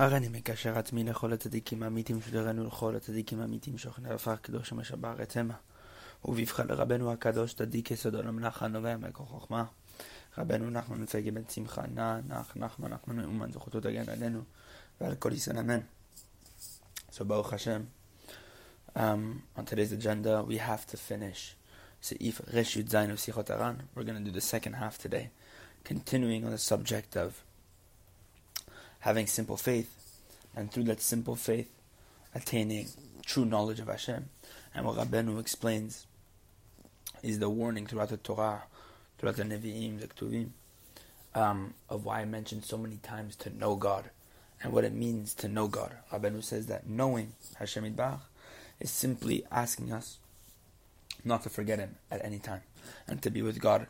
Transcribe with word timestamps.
הריני 0.00 0.28
מקשר 0.28 0.78
עצמי 0.78 1.04
לכל 1.04 1.32
הצדיקים 1.32 1.82
האמיתים 1.82 2.22
שדרנו 2.22 2.66
לכל 2.66 2.96
הצדיקים 2.96 3.40
האמיתים 3.40 3.78
שוכני 3.78 4.10
עפר 4.10 4.36
קדוש 4.36 4.72
אשר 4.72 4.96
בארץ 4.96 5.36
המה. 5.36 5.54
ובבחר 6.24 6.62
לרבנו 6.62 7.12
הקדוש 7.12 7.54
צדיק 7.54 7.90
יסוד 7.90 8.14
עולם 8.14 8.38
לך 8.38 8.62
הנובע 8.62 8.96
מכוח 8.96 9.28
חוכמה. 9.28 9.64
רבנו 10.38 10.70
נחמן 10.70 11.00
מפגי 11.00 11.30
בן 11.30 11.42
שמחה 11.48 11.82
נע 11.94 12.20
נח 12.28 12.56
נחמן 12.56 12.90
נחמן 12.90 13.16
מאומן 13.16 13.52
זכותו 13.52 13.80
תגן 13.80 14.08
עלינו 14.08 14.42
ועל 15.00 15.14
כל 15.14 15.32
ישראל 15.32 15.58
אמן. 15.58 15.80
So 17.12 17.24
Baruch 17.24 17.50
Hashem, 17.50 17.88
um, 18.96 19.42
on 19.56 19.64
today's 19.66 19.92
agenda 19.92 20.42
we 20.42 20.56
have 20.56 20.86
to 20.86 20.96
finish 20.96 21.56
Seif 22.02 22.40
Resh 22.54 22.76
Yud 22.76 22.88
Zayin 22.88 23.10
of 23.10 23.18
Sichot. 23.18 23.50
We're 23.94 24.04
going 24.04 24.18
to 24.18 24.24
do 24.24 24.30
the 24.30 24.40
second 24.40 24.74
half 24.74 24.96
today, 24.96 25.30
continuing 25.84 26.44
on 26.46 26.52
the 26.52 26.58
subject 26.72 27.16
of 27.16 27.42
having 29.00 29.26
simple 29.26 29.56
faith, 29.56 29.94
and 30.54 30.70
through 30.70 30.84
that 30.84 31.00
simple 31.00 31.36
faith, 31.36 31.70
attaining 32.34 32.88
true 33.24 33.44
knowledge 33.44 33.80
of 33.80 33.88
Hashem. 33.88 34.28
And 34.74 34.86
what 34.86 34.96
Rabbeinu 34.96 35.38
explains 35.40 36.06
is 37.22 37.38
the 37.38 37.50
warning 37.50 37.86
throughout 37.86 38.10
the 38.10 38.16
Torah, 38.16 38.64
throughout 39.18 39.36
the 39.36 39.44
Nevi'im, 39.44 40.00
the 40.00 40.06
Ketuvim, 40.06 40.50
um, 41.34 41.74
of 41.88 42.04
why 42.04 42.20
I 42.20 42.24
mentioned 42.24 42.64
so 42.64 42.76
many 42.76 42.96
times 42.96 43.36
to 43.36 43.56
know 43.56 43.76
God 43.76 44.10
and 44.62 44.72
what 44.72 44.84
it 44.84 44.92
means 44.92 45.34
to 45.34 45.48
know 45.48 45.68
God. 45.68 45.96
Rabbeinu 46.12 46.42
says 46.42 46.66
that 46.66 46.88
knowing 46.88 47.32
Hashem 47.56 47.84
Yitbarach 47.84 48.20
is 48.78 48.90
simply 48.90 49.44
asking 49.50 49.92
us 49.92 50.18
not 51.24 51.42
to 51.42 51.50
forget 51.50 51.78
Him 51.78 51.96
at 52.10 52.24
any 52.24 52.38
time 52.38 52.62
and 53.06 53.22
to 53.22 53.30
be 53.30 53.42
with 53.42 53.60
God 53.60 53.86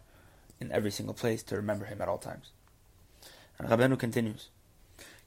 in 0.60 0.70
every 0.72 0.90
single 0.90 1.14
place, 1.14 1.42
to 1.44 1.56
remember 1.56 1.86
Him 1.86 2.02
at 2.02 2.08
all 2.08 2.18
times. 2.18 2.50
And 3.58 3.68
Rabbeinu 3.68 3.98
continues. 3.98 4.48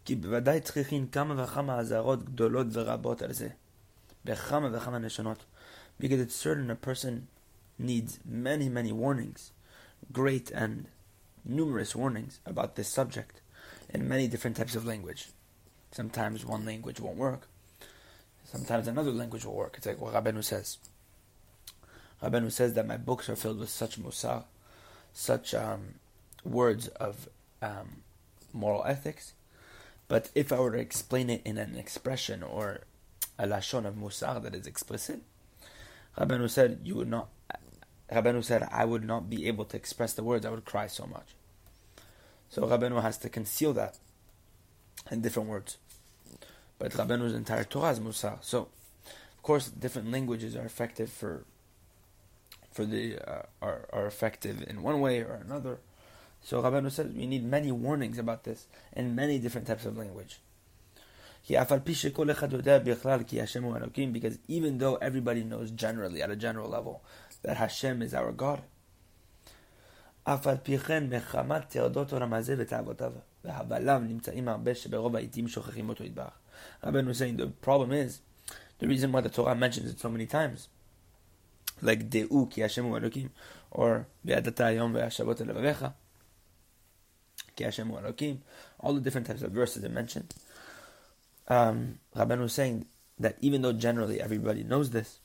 כי 0.06 0.16
בוודאי 0.16 0.62
צריכים 0.62 1.08
כמה 1.08 1.44
וכמה 1.44 1.80
אזהרות 1.80 2.26
גדולות 2.26 2.68
ורבות 2.72 3.22
על 3.22 3.34
זה, 3.34 3.48
בכמה 4.26 4.78
וכמה 4.78 5.00
לשונות. 5.00 5.46
Because 6.00 6.20
it's 6.20 6.36
certain 6.36 6.70
a 6.72 6.76
person 6.76 7.28
needs 7.80 8.20
many 8.26 8.68
many 8.68 8.92
warnings, 8.92 9.52
great 10.12 10.52
and 10.52 10.88
numerous 11.46 11.96
warnings 11.96 12.40
about 12.46 12.76
this 12.76 12.88
subject 12.88 13.42
in 13.94 14.08
many 14.08 14.28
different 14.28 14.58
types 14.58 14.76
of 14.76 14.86
language. 14.86 15.30
Sometimes 15.92 16.46
one 16.46 16.66
language 16.66 17.00
won't 17.00 17.18
work. 17.18 17.48
Sometimes 18.44 18.88
another 18.88 19.12
language 19.12 19.46
will 19.46 19.56
work. 19.56 19.76
It's 19.78 19.86
like 19.86 20.02
what 20.02 20.14
Rabenu 20.14 20.44
says. 20.44 20.78
Rabenu 22.22 22.52
says 22.52 22.74
that 22.74 22.88
my 22.88 22.98
books 22.98 23.30
are 23.30 23.36
filled 23.36 23.60
with 23.60 23.70
such 23.70 24.02
musar, 24.02 24.46
such 25.14 25.54
um, 25.54 25.96
words 26.44 26.88
of 26.90 27.30
um, 27.62 28.04
moral 28.52 28.84
ethics, 28.86 29.34
but 30.08 30.30
if 30.36 30.52
I 30.52 30.60
were 30.60 30.72
to 30.72 30.80
explain 30.80 31.30
it 31.30 31.42
in 31.46 31.58
an 31.58 31.76
expression 31.76 32.44
or 32.44 32.82
a 33.40 33.48
lashon 33.48 33.86
of 33.86 33.96
musar 33.96 34.42
that 34.44 34.54
is 34.56 34.68
explicit, 34.68 35.22
Rabbeinu 36.18 36.50
said 36.50 36.82
you 36.84 36.96
would 36.96 37.10
not. 37.10 37.30
Rabbeinu 38.12 38.44
said 38.44 38.68
I 38.72 38.86
would 38.86 39.04
not 39.04 39.30
be 39.30 39.48
able 39.48 39.66
to 39.66 39.78
express 39.78 40.14
the 40.14 40.24
words. 40.24 40.46
I 40.46 40.50
would 40.50 40.66
cry 40.66 40.88
so 40.88 41.06
much. 41.06 41.36
So 42.50 42.64
Rabbeinu 42.64 43.02
has 43.02 43.18
to 43.20 43.30
conceal 43.30 43.74
that 43.74 43.98
in 45.10 45.22
different 45.22 45.50
words. 45.50 45.78
But 46.80 46.92
Rabbeinu's 46.92 47.34
entire 47.34 47.64
Torah 47.64 47.92
is 47.92 48.00
musar. 48.00 48.44
So, 48.44 48.68
of 49.06 49.42
course, 49.42 49.70
different 49.70 50.12
languages 50.12 50.56
are 50.56 50.66
effective 50.66 51.10
for 51.10 51.46
for 52.72 52.86
the 52.86 53.20
uh, 53.20 53.44
are 53.62 53.88
are 53.94 54.06
effective 54.06 54.64
in 54.68 54.82
one 54.82 55.00
way 55.00 55.22
or 55.22 55.36
another. 55.36 55.80
So 56.44 56.62
Rabbeinu 56.62 56.92
says 56.92 57.14
we 57.14 57.26
need 57.26 57.46
many 57.46 57.72
warnings 57.72 58.18
about 58.18 58.44
this 58.44 58.68
in 58.94 59.16
many 59.16 59.40
different 59.40 59.66
types 59.66 59.86
of 59.86 59.98
language. 59.98 60.40
Because 61.48 61.72
even 64.48 64.78
though 64.78 64.96
everybody 64.96 65.44
knows 65.44 65.72
generally, 65.72 66.22
at 66.22 66.30
a 66.30 66.36
general 66.36 66.70
level, 66.70 67.04
that 67.42 67.58
Hashem 67.58 68.02
is 68.02 68.14
our 68.14 68.32
God, 68.32 68.62
Rabbeinu 70.26 70.74
saying 77.14 77.38
the 77.38 77.48
problem 77.62 77.92
is, 77.92 78.22
the 78.80 78.88
reason 78.88 79.12
why 79.12 79.22
the 79.22 79.30
Torah 79.30 79.56
mentions 79.56 79.90
it 79.90 80.00
so 80.00 80.10
many 80.10 80.26
times, 80.26 80.68
like 81.82 82.10
De'u 82.10 82.50
ki 82.50 82.62
Hashem 82.62 82.86
Elokim, 82.86 83.30
or 83.72 84.08
Be'adata 84.26 84.76
Yom 84.76 84.94
Ve'ashavot 84.94 85.42
Elevavecha, 85.42 85.94
all 88.80 88.94
the 88.94 89.02
different 89.02 89.28
types 89.28 89.42
of 89.42 89.52
verses 89.52 89.84
are 89.84 89.90
mentioned. 89.90 90.34
Um, 91.48 92.00
Rabban 92.16 92.40
was 92.40 92.54
saying 92.54 92.86
that 93.20 93.38
even 93.42 93.62
though 93.62 93.74
generally 93.74 94.22
everybody 94.22 94.64
knows 94.64 94.92
this, 94.92 95.20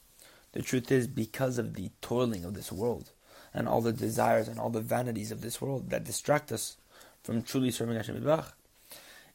the 0.53 0.63
truth 0.63 0.91
is 0.91 1.07
because 1.07 1.59
of 1.59 1.75
the 1.75 1.91
toiling 2.01 2.45
of 2.45 2.55
this 2.55 2.73
world 2.73 3.11
and 3.55 3.69
all 3.69 3.81
the 3.81 3.93
desires 3.93 4.49
and 4.49 4.59
all 4.59 4.71
the 4.71 4.81
vanities 4.81 5.31
of 5.31 5.41
this 5.41 5.61
world 5.61 5.91
that 5.91 6.05
distract 6.05 6.53
us 6.53 6.77
from 7.23 7.43
truly 7.43 7.71
serving 7.71 7.97
Hashem 7.97 8.17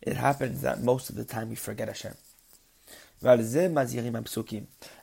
it 0.01 0.17
happens 0.17 0.61
that 0.61 0.83
most 0.83 1.09
of 1.09 1.15
the 1.15 1.23
time 1.23 1.49
we 1.49 1.55
forget 1.55 1.87
Hashem. 1.87 2.15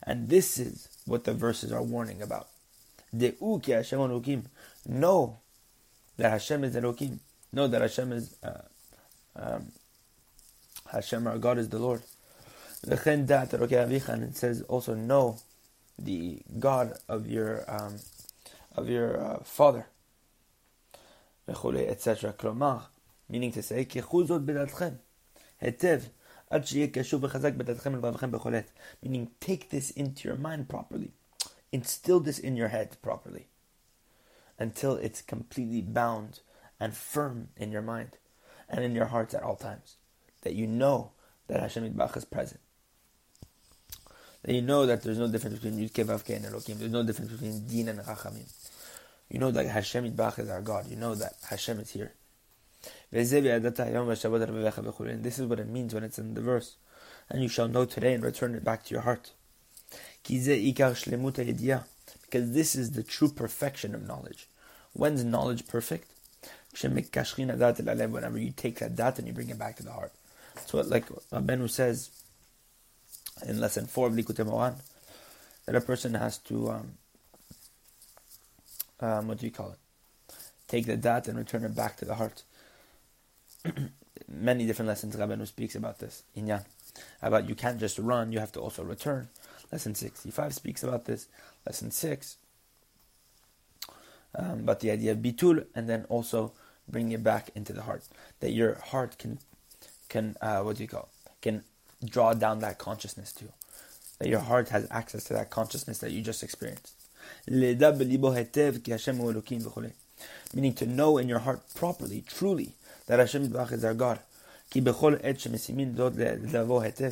And 0.02 0.28
this 0.28 0.58
is 0.58 0.88
what 1.06 1.24
the 1.24 1.32
verses 1.32 1.72
are 1.72 1.82
warning 1.82 2.20
about. 2.20 2.48
Know 4.86 5.38
that 6.16 6.30
Hashem 6.30 6.64
is 6.64 6.74
Elokim 6.76 7.18
Know 7.51 7.67
that 7.67 7.81
Hashem 7.81 8.11
is 8.11 8.35
uh, 8.43 8.61
um, 9.35 9.71
Hashem, 10.91 11.27
our 11.27 11.37
God 11.37 11.57
is 11.57 11.69
the 11.69 11.79
Lord. 11.79 12.01
And 12.83 14.23
it 14.23 14.37
says 14.37 14.61
also 14.63 14.93
know 14.93 15.39
the 15.97 16.41
God 16.59 16.93
of 17.09 17.27
your 17.27 17.63
um, 17.67 17.99
of 18.75 18.89
your 18.89 19.19
uh, 19.19 19.39
father. 19.43 19.87
etc. 21.47 22.33
כלומר, 22.33 22.77
meaning 23.29 23.51
to 23.51 23.61
say, 23.61 23.85
קחו 23.85 24.25
זאת 24.25 24.41
בדעתכם, 24.41 24.93
היטב, 25.61 26.01
עד 26.49 26.65
שיהיה 26.65 26.87
קשור 26.87 27.19
וחזק 27.23 27.53
בדעתכם 27.53 27.93
ולבבכם 27.93 28.31
בכל 28.31 28.55
עת. 28.55 28.71
Meaning, 29.03 29.27
take 29.39 29.69
this 29.69 29.91
into 29.97 30.27
your 30.27 30.37
mind 30.37 30.69
properly. 30.69 31.11
Instill 31.71 32.19
this 32.19 32.39
in 32.39 32.55
your 32.55 32.69
head 32.69 32.95
properly. 33.01 33.47
Until 34.59 34.95
it's 34.95 35.21
completely 35.21 35.81
bound 35.81 36.39
and 36.80 36.96
firm 36.96 37.48
in 37.56 37.70
your 37.70 37.82
mind 37.82 38.16
and 38.68 38.82
in 38.82 38.94
your 38.94 39.06
hearts 39.06 39.34
at 39.34 39.42
all 39.42 39.56
times. 39.56 39.96
That 40.42 40.54
you 40.54 40.66
know 40.66 41.12
that 41.48 41.60
Hashem 41.60 41.88
Yitbarach 41.88 42.16
is 42.16 42.24
present. 42.24 42.60
That 44.42 44.54
you 44.54 44.62
know 44.62 44.86
that 44.86 45.02
there's 45.02 45.18
no 45.18 45.28
difference 45.28 45.58
between 45.58 45.78
Yud 45.78 45.92
Vavke 45.92 46.34
and 46.34 46.46
Elohim. 46.46 46.78
There's 46.78 46.90
no 46.90 47.02
difference 47.02 47.32
between 47.32 47.66
Din 47.66 47.88
and 47.88 47.98
Rachamim. 47.98 48.50
You 49.28 49.38
know 49.38 49.50
that 49.50 49.66
Hashem 49.66 50.10
Yitbarach 50.10 50.38
is 50.38 50.48
our 50.48 50.62
God. 50.62 50.88
You 50.88 50.96
know 50.96 51.14
that 51.14 51.34
Hashem 51.50 51.78
is 51.80 51.90
here. 51.90 52.14
This 53.12 53.32
is 53.32 53.44
what 55.46 55.60
it 55.60 55.68
means 55.68 55.94
when 55.94 56.04
it's 56.04 56.18
in 56.18 56.34
the 56.34 56.40
verse. 56.40 56.76
And 57.28 57.42
you 57.42 57.48
shall 57.48 57.68
know 57.68 57.84
today 57.84 58.14
and 58.14 58.24
return 58.24 58.54
it 58.54 58.64
back 58.64 58.84
to 58.84 58.94
your 58.94 59.02
heart. 59.02 59.32
Because 60.24 60.46
this 62.52 62.74
is 62.74 62.92
the 62.92 63.02
true 63.02 63.28
perfection 63.28 63.94
of 63.94 64.06
knowledge. 64.06 64.48
When's 64.92 65.24
knowledge 65.24 65.66
perfect? 65.66 66.12
Whenever 66.82 68.38
you 68.38 68.52
take 68.52 68.78
that 68.78 68.96
dat 68.96 69.18
and 69.18 69.26
you 69.26 69.34
bring 69.34 69.50
it 69.50 69.58
back 69.58 69.76
to 69.76 69.82
the 69.82 69.92
heart. 69.92 70.12
What 70.70 70.88
like 70.88 71.06
Rabbeinu 71.06 71.68
says 71.68 72.10
in 73.46 73.60
lesson 73.60 73.86
4 73.86 74.08
of 74.08 74.12
Likutei 74.12 74.46
Moharan, 74.46 74.80
that 75.66 75.74
a 75.74 75.80
person 75.80 76.14
has 76.14 76.38
to, 76.38 76.70
um, 76.70 76.92
um, 79.00 79.28
what 79.28 79.38
do 79.38 79.46
you 79.46 79.52
call 79.52 79.72
it? 79.72 79.78
Take 80.68 80.86
the 80.86 80.96
dat 80.96 81.26
and 81.28 81.38
return 81.38 81.64
it 81.64 81.74
back 81.74 81.96
to 81.98 82.04
the 82.04 82.14
heart. 82.14 82.42
Many 84.28 84.66
different 84.66 84.88
lessons 84.88 85.16
Rabbeinu 85.16 85.46
speaks 85.46 85.74
about 85.74 85.98
this. 85.98 86.22
Inyan. 86.36 86.64
About 87.22 87.48
you 87.48 87.54
can't 87.54 87.80
just 87.80 87.98
run, 87.98 88.32
you 88.32 88.38
have 88.38 88.52
to 88.52 88.60
also 88.60 88.84
return. 88.84 89.28
Lesson 89.72 89.94
65 89.94 90.54
speaks 90.54 90.82
about 90.82 91.04
this. 91.06 91.26
Lesson 91.66 91.90
6 91.90 92.36
um, 94.35 94.59
about 94.59 94.79
the 94.79 94.91
idea 94.91 95.11
of 95.11 95.19
bitul, 95.19 95.65
and 95.75 95.89
then 95.89 96.05
also 96.09 96.51
bring 96.87 97.11
it 97.11 97.23
back 97.23 97.49
into 97.55 97.73
the 97.73 97.83
heart. 97.83 98.03
That 98.39 98.51
your 98.51 98.75
heart 98.75 99.17
can, 99.17 99.39
can 100.09 100.35
uh, 100.41 100.61
what 100.61 100.77
do 100.77 100.83
you 100.83 100.89
call 100.89 101.09
it? 101.25 101.31
Can 101.41 101.63
draw 102.03 102.33
down 102.33 102.59
that 102.59 102.77
consciousness 102.77 103.31
too. 103.31 103.49
That 104.19 104.27
your 104.27 104.39
heart 104.39 104.69
has 104.69 104.87
access 104.91 105.23
to 105.25 105.33
that 105.33 105.49
consciousness 105.49 105.97
that 105.99 106.11
you 106.11 106.21
just 106.21 106.43
experienced. 106.43 106.93
Meaning 107.47 107.77
to 110.73 110.85
know 110.85 111.17
in 111.17 111.27
your 111.27 111.39
heart 111.39 111.61
properly, 111.75 112.23
truly, 112.27 112.71
that 113.07 113.19
Hashem 113.19 113.55
is 113.55 113.83
our 113.85 113.93
God. 113.93 114.19
כי 114.69 114.81
בכל 114.81 115.15
עת 115.23 115.39
שמשימים 115.39 115.93
דוד 115.93 116.19
לבוא 116.53 116.81
היטב, 116.81 117.11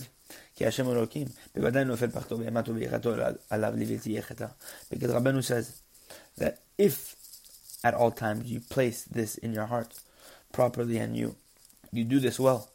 כי 0.56 0.68
השם 0.68 0.91
אלוקים, 0.91 1.27
בוודאי 1.56 1.85
נופל 1.85 2.09
פחתו 2.09 2.38
באימתו 2.38 2.75
ויראתו 2.75 3.13
עליו 3.50 3.74
לבלתי 3.77 4.12
יחטא. 4.12 4.45
Because 4.91 5.12
Rabbeinu 5.12 5.44
says 5.44 5.71
that 6.38 6.61
if 6.76 7.17
at 7.85 7.94
all 7.94 8.11
times 8.11 8.50
you 8.50 8.61
place 8.61 9.05
this 9.05 9.37
in 9.37 9.52
your 9.52 9.67
heart 9.67 9.94
properly 10.52 10.99
and 10.99 11.17
you 11.17 11.37
you 11.93 12.05
do 12.05 12.19
this 12.20 12.38
well, 12.38 12.70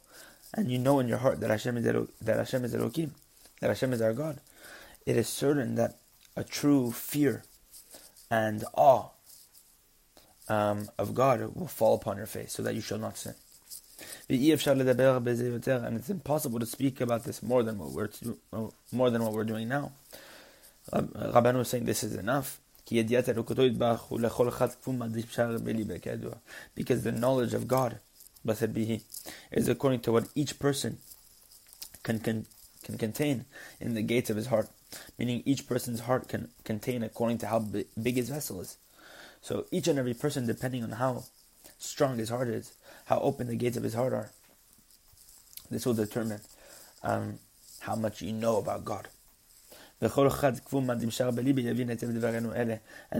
and 0.52 0.70
you 0.70 0.78
know 0.78 0.98
in 0.98 1.08
your 1.08 1.18
heart 1.18 1.40
that 1.40 1.50
Hashem 1.50 1.76
is 1.76 1.86
Elo- 1.86 2.08
that 2.20 2.36
Hashem 2.36 2.64
is 2.64 2.74
Elokim, 2.74 3.10
that 3.60 3.68
Hashem 3.68 3.92
is 3.92 4.02
our 4.02 4.12
God, 4.12 4.40
it 5.06 5.16
is 5.16 5.28
certain 5.28 5.74
that 5.76 5.98
a 6.36 6.42
true 6.44 6.90
fear 6.90 7.44
and 8.30 8.64
awe 8.74 9.10
um, 10.48 10.88
of 10.98 11.14
God 11.14 11.54
will 11.54 11.68
fall 11.68 11.94
upon 11.94 12.16
your 12.16 12.26
face, 12.26 12.52
so 12.52 12.62
that 12.62 12.74
you 12.74 12.80
shall 12.80 12.98
not 12.98 13.16
sin. 13.16 13.34
And 14.28 15.96
it's 15.96 16.10
impossible 16.10 16.58
to 16.58 16.66
speak 16.66 17.00
about 17.00 17.24
this 17.24 17.42
more 17.42 17.62
than 17.62 17.78
what 17.78 17.90
we're 17.92 18.08
more 18.92 19.10
than 19.10 19.22
what 19.22 19.32
we're 19.32 19.44
doing 19.44 19.68
now. 19.68 19.92
Rabban 20.92 21.56
was 21.56 21.68
saying 21.68 21.84
this 21.84 22.02
is 22.02 22.14
enough. 22.14 22.58
Because 26.74 27.02
the 27.02 27.12
knowledge 27.12 27.54
of 27.54 27.68
God, 27.68 27.98
blessed 28.44 28.74
be 28.74 28.84
He, 28.84 29.02
is 29.50 29.68
according 29.68 30.00
to 30.00 30.12
what 30.12 30.28
each 30.34 30.58
person 30.58 30.98
can, 32.02 32.18
can, 32.20 32.46
can 32.82 32.98
contain 32.98 33.46
in 33.80 33.94
the 33.94 34.02
gates 34.02 34.30
of 34.30 34.36
his 34.36 34.46
heart. 34.46 34.68
Meaning 35.18 35.42
each 35.44 35.66
person's 35.66 36.00
heart 36.00 36.28
can 36.28 36.50
contain 36.62 37.02
according 37.02 37.38
to 37.38 37.46
how 37.46 37.58
big 37.58 38.16
his 38.16 38.28
vessel 38.28 38.60
is. 38.60 38.76
So 39.40 39.66
each 39.70 39.88
and 39.88 39.98
every 39.98 40.14
person, 40.14 40.46
depending 40.46 40.84
on 40.84 40.92
how 40.92 41.24
strong 41.78 42.18
his 42.18 42.28
heart 42.28 42.48
is, 42.48 42.74
how 43.06 43.18
open 43.20 43.46
the 43.48 43.56
gates 43.56 43.76
of 43.76 43.82
his 43.82 43.94
heart 43.94 44.12
are, 44.12 44.30
this 45.70 45.84
will 45.84 45.94
determine 45.94 46.40
um, 47.02 47.38
how 47.80 47.94
much 47.96 48.22
you 48.22 48.32
know 48.32 48.58
about 48.58 48.84
God. 48.84 49.08
And 50.01 50.11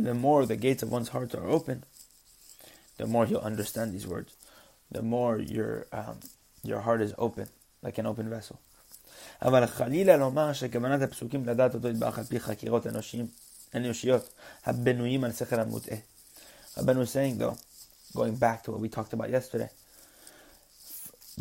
the 0.05 0.13
more 0.13 0.45
the 0.45 0.55
gates 0.55 0.83
of 0.83 0.91
one's 0.91 1.09
heart 1.09 1.35
are 1.35 1.47
open, 1.47 1.83
the 2.97 3.05
more 3.05 3.25
you'll 3.25 3.41
understand 3.41 3.93
these 3.93 4.07
words. 4.07 4.33
The 4.91 5.01
more 5.01 5.37
your 5.37 5.85
um, 5.91 6.19
your 6.63 6.79
heart 6.81 7.01
is 7.01 7.13
open, 7.17 7.47
like 7.83 7.97
an 7.97 8.05
open 8.05 8.29
vessel. 8.29 8.57
אבל 9.41 9.65
חלילה 9.65 10.17
לומר 10.17 10.53
שכוונת 10.53 11.01
הפסוקים 11.01 11.45
לדעת 11.45 11.75
אותו 11.75 11.87
יתברך 11.87 12.17
על 12.17 12.23
פי 12.23 12.39
חקירות 12.39 12.87
אנושיים, 12.87 13.27
אנושיות 13.75 14.29
הבנויים 14.65 15.23
על 15.23 15.31
שכל 15.31 15.59
המוטעה. 15.59 15.97
Rabban 16.77 16.97
was 16.97 17.11
saying 17.11 17.37
though, 17.37 17.57
going 18.15 18.35
back 18.35 18.63
to 18.63 18.71
what 18.71 18.79
we 18.79 18.89
talked 18.89 19.13
about 19.13 19.29
yesterday, 19.29 19.69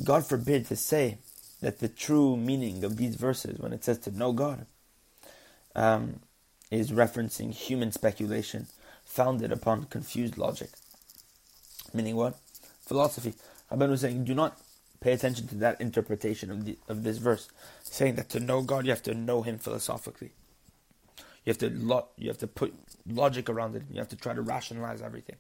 God 0.05 0.27
forbid 0.27 0.67
to 0.67 0.77
say 0.77 1.19
that 1.61 1.79
the 1.79 1.89
true 1.89 2.37
meaning 2.37 2.85
of 2.85 2.97
these 2.97 3.17
verses, 3.17 3.59
when 3.59 3.73
it 3.73 3.85
says 3.85 3.99
to 3.99 4.11
know 4.11 4.33
God, 4.33 4.67
um, 5.76 6.20
is 6.72 6.92
referencing 6.92 7.54
human 7.54 7.92
speculation 7.92 8.68
founded 9.06 9.52
upon 9.52 9.86
confused 9.86 10.38
logic. 10.38 10.70
Meaning 11.94 12.16
what? 12.16 12.38
Philosophy. 12.86 13.34
Rabban 13.72 13.90
was 13.90 14.02
saying, 14.02 14.24
do 14.24 14.34
not 14.34 14.60
pay 15.02 15.12
attention 15.14 15.48
to 15.48 15.56
that 15.56 15.80
interpretation 15.82 16.50
of, 16.50 16.66
the, 16.66 16.78
of 16.88 17.04
this 17.04 17.18
verse, 17.18 17.50
saying 17.84 18.16
that 18.16 18.30
to 18.30 18.40
know 18.40 18.62
God, 18.62 18.86
you 18.86 18.92
have 18.92 19.04
to 19.04 19.14
know 19.14 19.42
Him 19.42 19.60
philosophically. 19.60 20.32
You 21.46 21.52
have 21.52 21.58
to 21.58 21.70
lo- 21.70 22.08
you 22.18 22.30
have 22.30 22.38
to 22.38 22.48
put 22.48 22.74
logic 23.06 23.50
around 23.50 23.76
it. 23.76 23.84
You 23.92 24.00
have 24.00 24.08
to 24.10 24.16
try 24.16 24.34
to 24.34 24.42
rationalize 24.42 25.02
everything. 25.02 25.36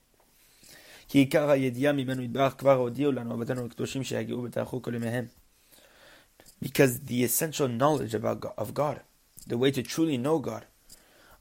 Because 6.61 6.99
the 6.99 7.23
essential 7.23 7.67
knowledge 7.67 8.13
about 8.13 8.53
of 8.57 8.73
God 8.73 8.99
the 9.47 9.57
way 9.57 9.71
to 9.71 9.83
truly 9.83 10.17
know 10.17 10.39
God. 10.39 10.65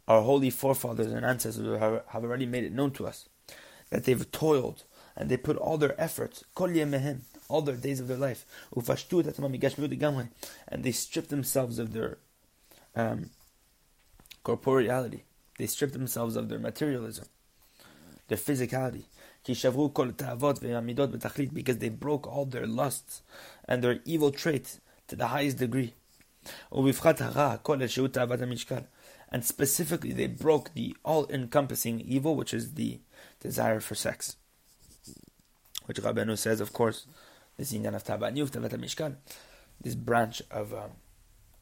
Our 0.09 0.23
holy 0.23 0.51
forefathers 0.51 1.13
and 1.13 1.25
ancestors 1.25 1.79
have, 1.79 2.25
already 2.25 2.47
made 2.47 2.65
it 2.65 2.73
known 2.73 2.91
to 2.93 3.07
us 3.07 3.29
that 3.91 4.05
they've 4.05 4.31
toiled 4.33 4.85
and 5.17 5.29
they 5.29 5.37
put 5.37 5.57
all 5.57 5.79
their 5.79 6.01
efforts, 6.01 6.45
all 6.57 7.63
their 7.63 7.77
days 7.77 8.01
of 8.01 8.09
their 8.09 8.17
life, 8.17 8.47
and 10.69 10.85
they 10.85 10.93
stripped 10.93 11.29
themselves 11.29 11.79
of 11.79 11.93
their 11.93 12.19
um, 12.97 13.31
corporeality. 14.45 15.21
They 15.59 15.67
stripped 15.67 15.93
themselves 15.93 16.37
of 16.37 16.49
their 16.49 16.59
materialism, 16.59 17.27
their 18.29 18.39
physicality. 18.39 19.05
Because 19.45 19.63
they 21.79 21.89
broke 21.89 22.27
all 22.27 22.47
their 22.47 22.67
lusts 22.67 23.23
and 23.67 23.83
their 23.83 24.01
evil 24.05 24.31
traits 24.31 24.81
to 25.09 25.17
the 25.17 25.29
highest 25.29 25.59
degree. 25.59 25.95
And 29.31 29.45
specifically, 29.45 30.13
they 30.13 30.27
broke 30.27 30.75
the 30.75 30.97
all 31.05 31.27
encompassing 31.29 32.01
evil, 32.01 32.37
which 32.37 32.53
is 32.53 32.75
the 32.75 33.01
desire 33.41 33.81
for 33.81 33.95
sex. 33.95 34.37
Which 35.87 35.99
Rabbeinu 35.99 36.37
says, 36.37 36.61
of 36.61 36.73
course, 36.73 37.07
this 37.57 37.73
of 37.73 37.81
Mishkan, 38.05 39.17
this 39.81 39.95
branch 39.95 40.43
of 40.51 40.73
um, 40.73 40.91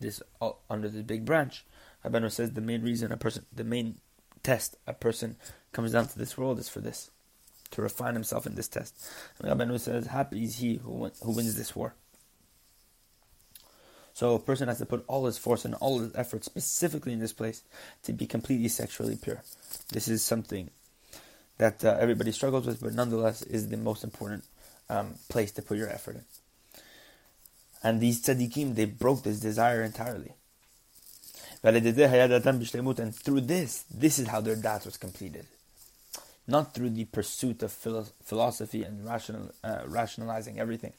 this 0.00 0.22
under 0.68 0.88
the 0.88 1.02
big 1.02 1.24
branch. 1.24 1.64
Rabbeinu 2.04 2.30
says 2.30 2.52
the 2.52 2.60
main 2.60 2.82
reason 2.82 3.12
a 3.12 3.16
person, 3.16 3.46
the 3.54 3.64
main 3.64 3.98
test 4.42 4.76
a 4.86 4.94
person 4.94 5.36
comes 5.72 5.92
down 5.92 6.08
to 6.08 6.18
this 6.18 6.36
world 6.36 6.58
is 6.58 6.68
for 6.68 6.80
this, 6.80 7.10
to 7.70 7.82
refine 7.82 8.14
himself 8.14 8.46
in 8.46 8.54
this 8.54 8.68
test. 8.68 9.06
And 9.38 9.52
Rabbeinu 9.52 9.78
says, 9.78 10.06
happy 10.06 10.44
is 10.44 10.56
he 10.56 10.76
who, 10.76 11.10
who 11.22 11.36
wins 11.36 11.54
this 11.56 11.76
war. 11.76 11.94
So 14.20 14.34
a 14.34 14.38
person 14.38 14.68
has 14.68 14.76
to 14.76 14.84
put 14.84 15.02
all 15.06 15.24
his 15.24 15.38
force 15.38 15.64
and 15.64 15.74
all 15.76 16.00
his 16.00 16.14
effort 16.14 16.44
specifically 16.44 17.14
in 17.14 17.20
this 17.20 17.32
place 17.32 17.62
to 18.02 18.12
be 18.12 18.26
completely 18.26 18.68
sexually 18.68 19.16
pure. 19.16 19.40
This 19.92 20.08
is 20.08 20.22
something 20.22 20.68
that 21.56 21.82
uh, 21.82 21.96
everybody 21.98 22.30
struggles 22.30 22.66
with, 22.66 22.82
but 22.82 22.92
nonetheless 22.92 23.40
is 23.40 23.70
the 23.70 23.78
most 23.78 24.04
important 24.04 24.44
um, 24.90 25.14
place 25.30 25.52
to 25.52 25.62
put 25.62 25.78
your 25.78 25.88
effort 25.88 26.16
in. 26.16 26.24
And 27.82 27.98
these 27.98 28.20
tzaddikim, 28.20 28.74
they 28.74 28.84
broke 28.84 29.22
this 29.22 29.40
desire 29.40 29.82
entirely. 29.82 30.34
And 31.62 33.14
through 33.14 33.40
this, 33.40 33.84
this 33.90 34.18
is 34.18 34.28
how 34.28 34.42
their 34.42 34.56
dat 34.56 34.84
was 34.84 34.98
completed. 34.98 35.46
Not 36.46 36.74
through 36.74 36.90
the 36.90 37.06
pursuit 37.06 37.62
of 37.62 37.72
philosophy 37.72 38.82
and 38.82 39.06
rational, 39.06 39.52
uh, 39.64 39.78
rationalizing 39.86 40.60
everything 40.60 40.92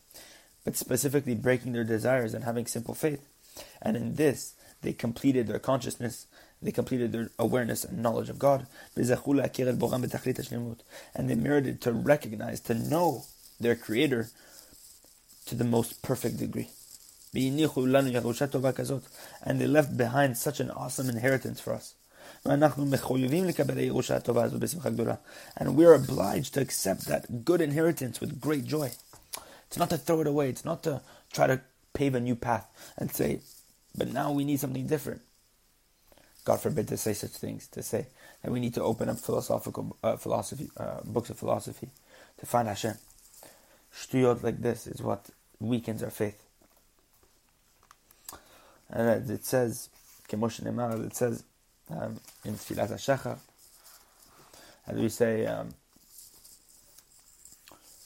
but 0.64 0.76
specifically 0.76 1.36
breaking 1.36 1.74
their 1.74 1.84
desires 1.84 2.34
and 2.34 2.44
having 2.44 2.66
simple 2.66 2.94
faith. 2.94 3.28
And 3.82 3.98
in 3.98 4.16
this, 4.16 4.54
they 4.82 4.94
completed 4.94 5.48
their 5.48 5.60
consciousness, 5.60 6.28
they 6.62 6.72
completed 6.72 7.12
their 7.12 7.30
awareness 7.40 7.84
and 7.84 8.02
knowledge 8.04 8.30
of 8.30 8.40
God. 8.40 8.68
And 8.96 9.10
they 11.30 11.36
merited 11.36 11.82
to 11.82 11.92
recognize, 11.92 12.60
to 12.62 12.74
know 12.74 13.26
their 13.60 13.76
Creator 13.76 14.30
to 15.48 15.56
the 15.56 15.64
most 15.64 16.02
perfect 16.02 16.38
degree. 16.38 16.70
And 17.34 17.60
they 19.60 19.68
left 19.68 19.98
behind 19.98 20.38
such 20.38 20.60
an 20.60 20.70
awesome 20.70 21.10
inheritance 21.10 21.60
for 21.60 21.74
us. 21.74 21.96
And 22.44 22.64
we 25.76 25.86
are 25.86 25.94
obliged 25.94 26.54
to 26.54 26.62
accept 26.62 27.06
that 27.06 27.46
good 27.46 27.62
inheritance 27.62 28.20
with 28.22 28.40
great 28.40 28.66
joy. 28.66 28.92
It's 29.72 29.78
not 29.78 29.90
to 29.92 29.98
throw 29.98 30.20
it 30.20 30.28
away. 30.28 30.50
It's 30.50 30.66
not 30.66 30.84
to 30.84 31.02
try 31.32 31.48
to 31.48 31.62
pave 31.94 32.14
a 32.14 32.20
new 32.20 32.36
path 32.36 32.68
and 32.98 33.10
say, 33.10 33.40
but 33.96 34.12
now 34.12 34.30
we 34.30 34.44
need 34.44 34.60
something 34.60 34.86
different. 34.86 35.22
God 36.44 36.60
forbid 36.60 36.90
to 36.90 36.98
say 36.98 37.14
such 37.14 37.32
things, 37.32 37.70
to 37.70 37.82
say 37.82 38.08
that 38.44 38.52
we 38.52 38.60
need 38.60 38.74
to 38.74 38.84
open 38.84 39.08
up 39.08 39.18
philosophical 39.18 39.96
uh, 40.04 40.18
philosophy, 40.18 40.70
uh, 40.76 41.00
books 41.06 41.30
of 41.30 41.40
philosophy 41.40 41.88
to 42.38 42.46
find 42.46 42.68
Hashem. 42.68 42.96
Shtuyot 43.96 44.44
like 44.44 44.62
this 44.62 44.88
is 44.88 45.02
what 45.02 45.30
weakens 45.62 46.04
our 46.04 46.10
faith. 46.10 46.44
And 48.90 49.32
it 49.32 49.46
says, 49.46 49.88
Kemo 50.28 50.52
She'ne'emar, 50.52 51.06
it 51.06 51.16
says 51.16 51.46
um, 51.90 52.20
in 52.44 52.56
Tfilat 52.56 52.92
HaShachar, 52.92 53.38
as 54.88 54.98
we 54.98 55.08
say 55.08 55.46
um, 55.46 55.70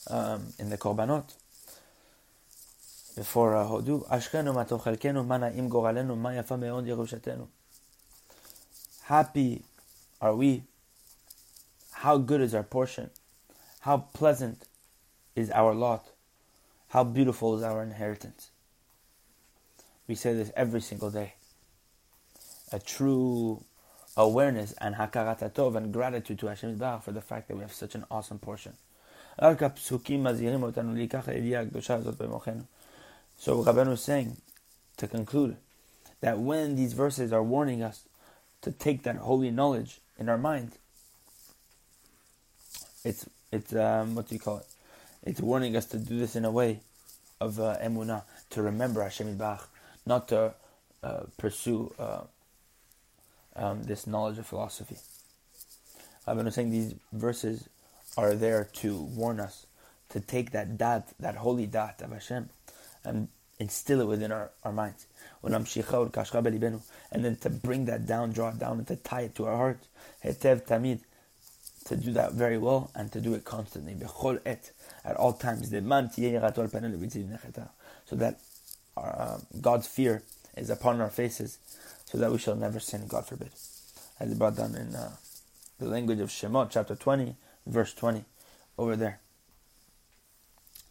um, 0.08 0.52
in 0.60 0.70
the 0.70 0.78
Korbanot, 0.78 1.34
before 3.16 3.56
uh, 3.56 3.64
Hodu, 3.64 4.06
Ashreinu 4.08 4.54
matochelkenu 4.54 5.26
manaim 5.26 5.70
goralenu 5.70 6.16
ma 6.16 6.30
yafa 6.30 6.58
me'od 6.58 6.84
yerushatenu. 6.86 7.46
Happy 9.04 9.62
are 10.20 10.34
we. 10.34 10.62
How 11.92 12.18
good 12.18 12.42
is 12.42 12.54
our 12.54 12.62
portion. 12.62 13.10
How 13.80 13.98
pleasant 13.98 14.66
is 15.34 15.50
our 15.50 15.74
lot. 15.74 16.08
How 16.88 17.04
beautiful 17.04 17.56
is 17.56 17.62
our 17.62 17.82
inheritance. 17.82 18.50
We 20.06 20.14
say 20.14 20.34
this 20.34 20.52
every 20.54 20.82
single 20.82 21.10
day. 21.10 21.34
A 22.70 22.78
true 22.78 23.64
awareness 24.16 24.72
and 24.80 24.94
hakarat 24.94 25.40
tov 25.54 25.76
and 25.76 25.92
gratitude 25.92 26.38
to 26.40 26.48
Hashem 26.48 26.78
for 26.78 27.12
the 27.12 27.20
fact 27.20 27.48
that 27.48 27.54
we 27.56 27.62
have 27.62 27.72
such 27.72 27.94
an 27.94 28.04
awesome 28.10 28.38
portion. 28.38 28.74
So 33.38 33.62
Rabbeinu 33.62 33.92
is 33.92 34.02
saying, 34.02 34.38
to 34.96 35.06
conclude, 35.06 35.56
that 36.20 36.38
when 36.38 36.76
these 36.76 36.94
verses 36.94 37.32
are 37.32 37.42
warning 37.42 37.82
us 37.82 38.02
to 38.62 38.72
take 38.72 39.02
that 39.02 39.16
holy 39.16 39.50
knowledge 39.50 40.00
in 40.18 40.28
our 40.28 40.38
mind, 40.38 40.72
it's 43.04 43.28
it's 43.52 43.74
um, 43.74 44.14
what 44.14 44.28
do 44.28 44.34
you 44.34 44.40
call 44.40 44.58
it? 44.58 44.66
It's 45.22 45.40
warning 45.40 45.76
us 45.76 45.86
to 45.86 45.98
do 45.98 46.18
this 46.18 46.34
in 46.34 46.44
a 46.44 46.50
way 46.50 46.80
of 47.40 47.60
uh, 47.60 47.76
emunah, 47.82 48.22
to 48.50 48.62
remember 48.62 49.02
Hashem 49.02 49.36
Bach, 49.36 49.68
not 50.04 50.28
to 50.28 50.54
uh, 51.02 51.24
pursue 51.36 51.92
uh, 51.98 52.22
um, 53.54 53.84
this 53.84 54.06
knowledge 54.06 54.38
of 54.38 54.46
philosophy. 54.46 54.96
I've 56.26 56.36
been 56.36 56.50
saying 56.50 56.70
these 56.70 56.94
verses 57.12 57.68
are 58.16 58.34
there 58.34 58.68
to 58.74 58.96
warn 58.96 59.38
us 59.38 59.66
to 60.08 60.20
take 60.20 60.52
that 60.52 60.78
dat, 60.78 61.12
that 61.20 61.36
holy 61.36 61.66
dat 61.66 62.00
of 62.02 62.12
Hashem, 62.12 62.48
and 63.06 63.28
instill 63.58 64.00
it 64.00 64.06
within 64.06 64.32
our, 64.32 64.50
our 64.64 64.72
minds. 64.72 65.06
And 65.42 67.24
then 67.24 67.36
to 67.36 67.50
bring 67.50 67.84
that 67.86 68.06
down, 68.06 68.32
draw 68.32 68.48
it 68.48 68.58
down, 68.58 68.78
and 68.78 68.86
to 68.88 68.96
tie 68.96 69.22
it 69.22 69.34
to 69.36 69.46
our 69.46 69.56
heart. 69.56 69.78
to 71.86 71.96
do 71.96 72.12
that 72.12 72.32
very 72.32 72.58
well 72.58 72.90
and 72.94 73.12
to 73.12 73.20
do 73.20 73.34
it 73.34 73.44
constantly. 73.44 73.96
at 75.04 75.16
all 75.16 75.32
times. 75.34 75.70
So 78.06 78.16
that 78.16 78.40
our, 78.96 79.20
uh, 79.20 79.38
God's 79.60 79.86
fear 79.86 80.22
is 80.56 80.70
upon 80.70 81.00
our 81.00 81.10
faces, 81.10 81.58
so 82.06 82.18
that 82.18 82.32
we 82.32 82.38
shall 82.38 82.56
never 82.56 82.80
sin, 82.80 83.06
God 83.06 83.26
forbid. 83.26 83.50
As 84.18 84.34
brought 84.34 84.56
down 84.56 84.74
in 84.74 84.94
uh, 84.94 85.12
the 85.78 85.86
language 85.86 86.20
of 86.20 86.30
Shemot, 86.30 86.70
chapter 86.70 86.94
20, 86.94 87.36
verse 87.66 87.92
20, 87.94 88.24
over 88.78 88.96
there. 88.96 89.20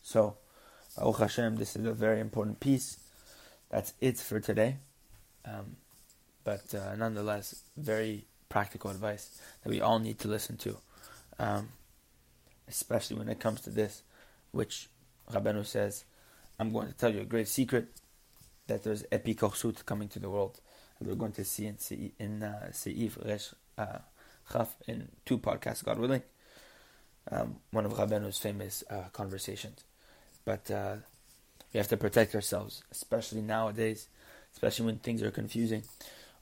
So, 0.04 0.38
Baruch 0.98 1.20
Hashem, 1.20 1.58
this 1.58 1.76
is 1.76 1.86
a 1.86 1.94
very 1.94 2.20
important 2.20 2.60
piece. 2.60 2.98
That's 3.70 3.94
it 4.00 4.18
for 4.18 4.40
today. 4.40 4.78
Um, 5.44 5.76
but 6.44 6.74
uh, 6.74 6.96
nonetheless, 6.96 7.64
very 7.76 8.26
practical 8.50 8.90
advice 8.92 9.42
that 9.64 9.70
we 9.70 9.82
all 9.82 10.00
need 10.00 10.20
to 10.20 10.28
listen 10.28 10.58
to, 10.58 10.78
um, 11.40 11.70
especially 12.68 13.18
when 13.18 13.30
it 13.30 13.40
comes 13.40 13.62
to 13.62 13.70
this, 13.70 14.04
which 14.52 14.90
Rabbeinu 15.32 15.66
says, 15.66 16.06
I'm 16.60 16.72
going 16.72 16.88
to 16.88 16.94
tell 16.94 17.14
you 17.14 17.22
a 17.22 17.26
great 17.26 17.48
secret 17.48 17.88
that 18.68 18.84
there's 18.84 19.04
epikorsut 19.04 19.86
coming 19.86 20.08
to 20.10 20.20
the 20.20 20.30
world. 20.30 20.60
And 21.00 21.10
we're 21.10 21.16
going 21.16 21.34
to 21.34 21.44
see 21.44 21.66
in, 21.66 21.78
in 22.18 22.44
uh, 22.44 22.70
Seif 22.72 23.24
Resh 23.28 23.54
uh, 23.78 24.00
Chaf 24.52 24.76
in 24.88 25.10
two 25.26 25.40
podcasts, 25.40 25.84
God 25.84 26.00
willing. 26.00 26.22
Um, 27.30 27.58
one 27.72 27.86
of 27.86 27.94
Rabbeinu's 27.94 28.38
famous 28.38 28.84
uh, 28.90 29.10
conversations. 29.12 29.84
But 30.46 30.70
uh, 30.72 30.98
we 31.74 31.78
have 31.80 31.88
to 31.90 31.98
protect 31.98 32.36
ourselves, 32.36 32.84
especially 32.92 33.42
nowadays, 33.42 34.08
especially 34.54 34.86
when 34.86 34.98
things 34.98 35.22
are 35.22 35.32
confusing. 35.32 35.84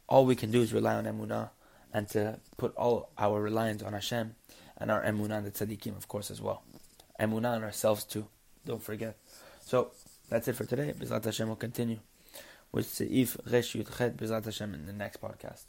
All 0.07 0.25
we 0.25 0.35
can 0.35 0.51
do 0.51 0.61
is 0.61 0.73
rely 0.73 0.95
on 0.95 1.05
Emunah 1.05 1.49
and 1.93 2.07
to 2.09 2.39
put 2.57 2.75
all 2.75 3.09
our 3.17 3.41
reliance 3.41 3.81
on 3.81 3.93
Hashem 3.93 4.35
and 4.77 4.91
our 4.91 5.01
Emunah 5.03 5.37
and 5.37 5.45
the 5.47 5.51
Tzaddikim, 5.51 5.95
of 5.95 6.07
course, 6.07 6.29
as 6.29 6.41
well. 6.41 6.63
Emunah 7.19 7.55
on 7.55 7.63
ourselves 7.63 8.03
too, 8.03 8.27
don't 8.65 8.83
forget. 8.83 9.17
So, 9.65 9.91
that's 10.29 10.47
it 10.47 10.53
for 10.53 10.65
today. 10.65 10.93
B'ezrat 10.97 11.23
Hashem 11.23 11.47
will 11.47 11.55
continue 11.55 11.99
with 12.71 12.87
Seif 12.87 13.37
Resh 13.51 13.73
Yud 13.73 13.97
Chet 13.97 14.17
B'ezrat 14.17 14.45
Hashem 14.45 14.73
in 14.73 14.85
the 14.85 14.93
next 14.93 15.21
podcast. 15.21 15.63